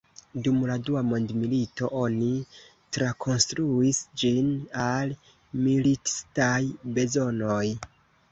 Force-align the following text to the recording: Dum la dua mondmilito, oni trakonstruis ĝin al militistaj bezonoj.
Dum 0.45 0.55
la 0.67 0.75
dua 0.85 1.01
mondmilito, 1.09 1.89
oni 1.97 2.29
trakonstruis 2.97 3.99
ĝin 4.23 4.49
al 4.87 5.13
militistaj 5.67 6.59
bezonoj. 6.97 7.63